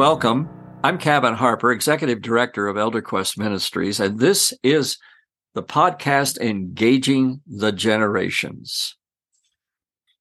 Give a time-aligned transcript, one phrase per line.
[0.00, 0.48] welcome.
[0.82, 4.96] I'm Kevin Harper, Executive Director of ElderQuest Ministries, and this is
[5.52, 8.96] the podcast Engaging the Generations.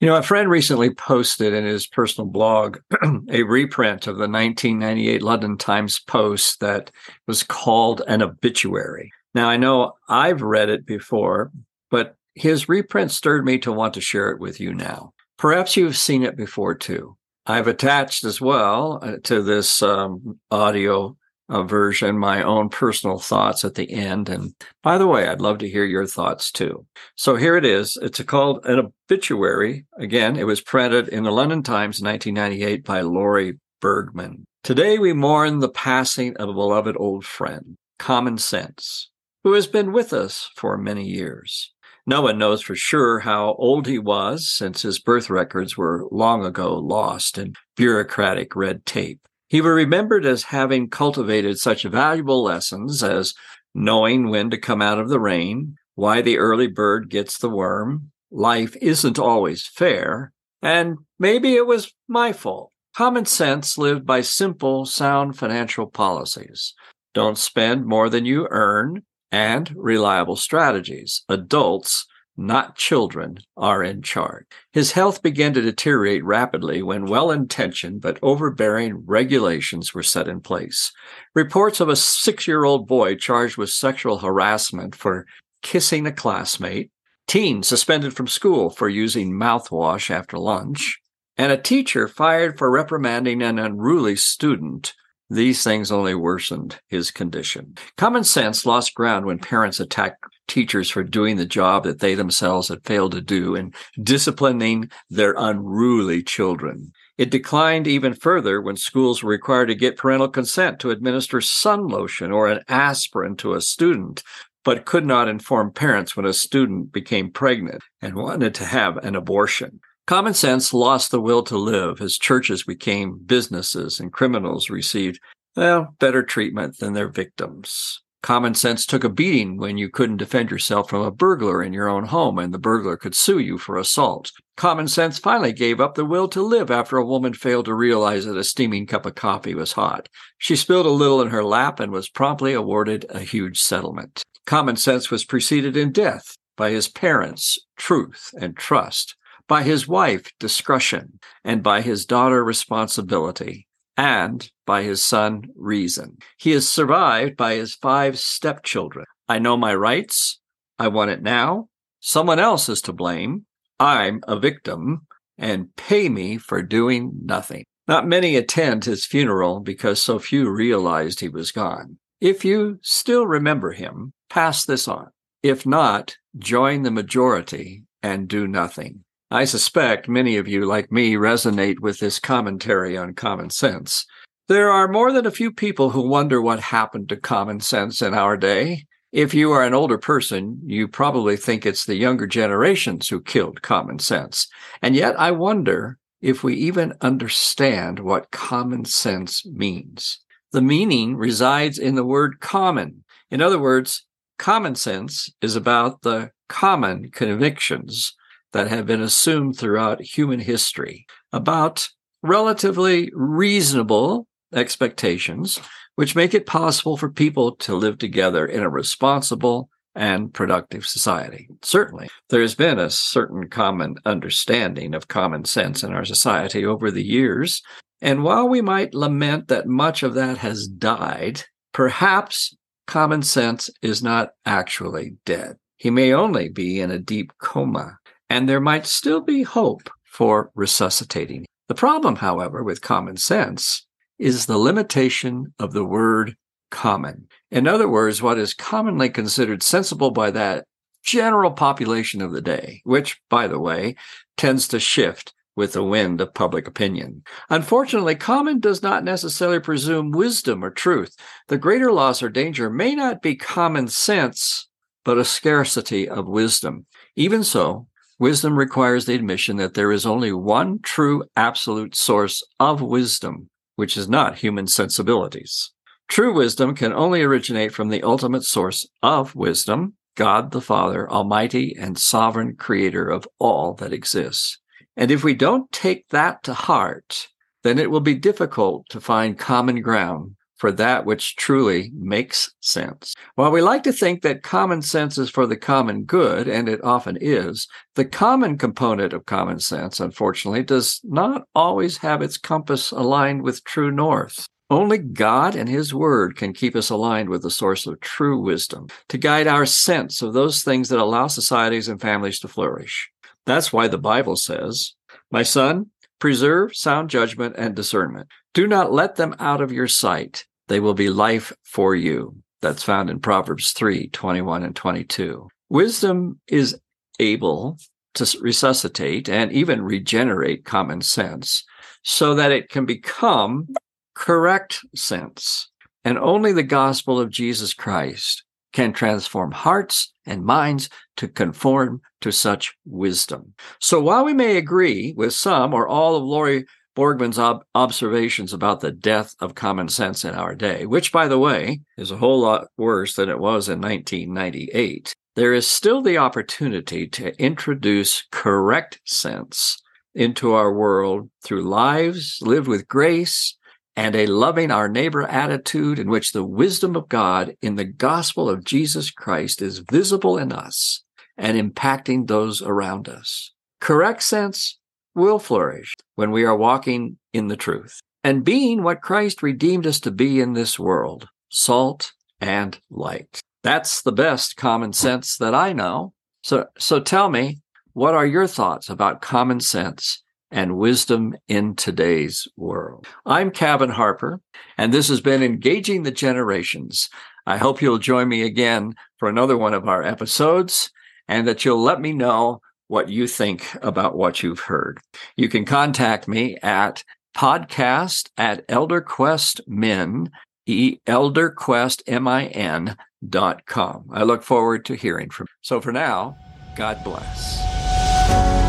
[0.00, 2.78] You know, a friend recently posted in his personal blog
[3.30, 6.90] a reprint of the 1998 London Times Post that
[7.28, 9.12] was called an obituary.
[9.36, 11.52] Now, I know I've read it before,
[11.92, 15.12] but his reprint stirred me to want to share it with you now.
[15.38, 17.16] Perhaps you've seen it before too.
[17.50, 21.16] I've attached as well uh, to this um, audio
[21.48, 24.28] uh, version my own personal thoughts at the end.
[24.28, 26.86] And by the way, I'd love to hear your thoughts too.
[27.16, 27.98] So here it is.
[28.00, 29.84] It's called an obituary.
[29.98, 34.44] Again, it was printed in the London Times 1998 by Lori Borgman.
[34.62, 39.10] Today we mourn the passing of a beloved old friend, Common Sense,
[39.42, 41.72] who has been with us for many years.
[42.10, 46.44] No one knows for sure how old he was, since his birth records were long
[46.44, 49.20] ago lost in bureaucratic red tape.
[49.46, 53.32] He was remembered as having cultivated such valuable lessons as
[53.76, 58.10] knowing when to come out of the rain, why the early bird gets the worm,
[58.32, 62.72] life isn't always fair, and maybe it was my fault.
[62.92, 66.74] Common sense lived by simple, sound financial policies.
[67.14, 71.24] Don't spend more than you earn and reliable strategies.
[71.28, 74.46] Adults, not children, are in charge.
[74.72, 80.40] His health began to deteriorate rapidly when well intentioned but overbearing regulations were set in
[80.40, 80.92] place.
[81.34, 85.26] Reports of a six year old boy charged with sexual harassment for
[85.62, 86.90] kissing a classmate,
[87.26, 90.98] teen suspended from school for using mouthwash after lunch,
[91.36, 94.94] and a teacher fired for reprimanding an unruly student
[95.30, 97.76] these things only worsened his condition.
[97.96, 102.68] Common sense lost ground when parents attacked teachers for doing the job that they themselves
[102.68, 106.92] had failed to do in disciplining their unruly children.
[107.16, 111.86] It declined even further when schools were required to get parental consent to administer sun
[111.86, 114.24] lotion or an aspirin to a student,
[114.64, 119.14] but could not inform parents when a student became pregnant and wanted to have an
[119.14, 119.80] abortion.
[120.06, 125.20] Common sense lost the will to live as churches became businesses and criminals received,
[125.56, 128.00] well, better treatment than their victims.
[128.22, 131.88] Common sense took a beating when you couldn't defend yourself from a burglar in your
[131.88, 134.30] own home and the burglar could sue you for assault.
[134.58, 138.26] Common sense finally gave up the will to live after a woman failed to realize
[138.26, 140.06] that a steaming cup of coffee was hot.
[140.36, 144.22] She spilled a little in her lap and was promptly awarded a huge settlement.
[144.44, 149.16] Common sense was preceded in death by his parents, truth and trust
[149.50, 153.66] by his wife, discretion, and by his daughter, responsibility,
[153.96, 156.16] and by his son, reason.
[156.38, 159.06] He is survived by his five stepchildren.
[159.28, 160.38] I know my rights.
[160.78, 161.66] I want it now.
[161.98, 163.44] Someone else is to blame.
[163.80, 167.64] I'm a victim, and pay me for doing nothing.
[167.88, 171.98] Not many attend his funeral because so few realized he was gone.
[172.20, 175.08] If you still remember him, pass this on.
[175.42, 179.02] If not, join the majority and do nothing.
[179.32, 184.04] I suspect many of you, like me, resonate with this commentary on common sense.
[184.48, 188.12] There are more than a few people who wonder what happened to common sense in
[188.12, 188.86] our day.
[189.12, 193.62] If you are an older person, you probably think it's the younger generations who killed
[193.62, 194.48] common sense.
[194.82, 200.18] And yet I wonder if we even understand what common sense means.
[200.50, 203.04] The meaning resides in the word common.
[203.30, 204.04] In other words,
[204.38, 208.16] common sense is about the common convictions
[208.52, 211.88] that have been assumed throughout human history about
[212.22, 215.60] relatively reasonable expectations,
[215.94, 221.48] which make it possible for people to live together in a responsible and productive society.
[221.62, 227.04] Certainly, there's been a certain common understanding of common sense in our society over the
[227.04, 227.62] years.
[228.00, 232.56] And while we might lament that much of that has died, perhaps
[232.86, 235.56] common sense is not actually dead.
[235.76, 237.98] He may only be in a deep coma
[238.30, 241.44] and there might still be hope for resuscitating.
[241.68, 243.86] The problem, however, with common sense
[244.18, 246.36] is the limitation of the word
[246.70, 247.26] common.
[247.50, 250.64] In other words, what is commonly considered sensible by that
[251.02, 253.96] general population of the day, which, by the way,
[254.36, 257.22] tends to shift with the wind of public opinion.
[257.48, 261.16] Unfortunately, common does not necessarily presume wisdom or truth.
[261.48, 264.68] The greater loss or danger may not be common sense,
[265.04, 266.86] but a scarcity of wisdom.
[267.16, 267.88] Even so,
[268.20, 273.96] Wisdom requires the admission that there is only one true absolute source of wisdom, which
[273.96, 275.72] is not human sensibilities.
[276.06, 281.74] True wisdom can only originate from the ultimate source of wisdom, God the Father, Almighty
[281.80, 284.58] and sovereign creator of all that exists.
[284.98, 287.28] And if we don't take that to heart,
[287.62, 293.14] then it will be difficult to find common ground for that which truly makes sense.
[293.34, 296.84] While we like to think that common sense is for the common good, and it
[296.84, 302.90] often is, the common component of common sense, unfortunately, does not always have its compass
[302.90, 304.46] aligned with true north.
[304.68, 308.88] Only God and His Word can keep us aligned with the source of true wisdom,
[309.08, 313.10] to guide our sense of those things that allow societies and families to flourish.
[313.46, 314.92] That's why the Bible says,
[315.30, 315.86] My son,
[316.18, 318.28] preserve sound judgment and discernment.
[318.52, 322.36] Do not let them out of your sight they will be life for you.
[322.62, 325.48] That's found in Proverbs 3 21 and 22.
[325.68, 326.78] Wisdom is
[327.18, 327.76] able
[328.14, 331.64] to resuscitate and even regenerate common sense
[332.04, 333.66] so that it can become
[334.14, 335.68] correct sense.
[336.04, 342.30] And only the gospel of Jesus Christ can transform hearts and minds to conform to
[342.30, 343.54] such wisdom.
[343.80, 346.64] So while we may agree with some or all of Lori
[347.00, 351.38] Borgman's ob- observations about the death of common sense in our day, which, by the
[351.38, 356.18] way, is a whole lot worse than it was in 1998, there is still the
[356.18, 359.80] opportunity to introduce correct sense
[360.14, 363.56] into our world through lives lived with grace
[363.96, 368.50] and a loving our neighbor attitude in which the wisdom of God in the gospel
[368.50, 371.02] of Jesus Christ is visible in us
[371.38, 373.52] and impacting those around us.
[373.80, 374.79] Correct sense
[375.20, 380.00] will flourish when we are walking in the truth and being what Christ redeemed us
[380.00, 383.40] to be in this world salt and light.
[383.62, 386.14] That's the best common sense that I know.
[386.42, 387.58] So, so tell me,
[387.92, 393.06] what are your thoughts about common sense and wisdom in today's world?
[393.26, 394.40] I'm Kevin Harper,
[394.78, 397.10] and this has been Engaging the Generations.
[397.46, 400.90] I hope you'll join me again for another one of our episodes
[401.28, 404.98] and that you'll let me know what you think about what you've heard.
[405.36, 407.04] You can contact me at
[407.36, 410.28] podcast at elderquestmin,
[410.66, 412.96] e elderquestmin
[413.28, 414.06] dot com.
[414.12, 415.54] I look forward to hearing from you.
[415.62, 416.36] So for now,
[416.76, 418.59] God bless.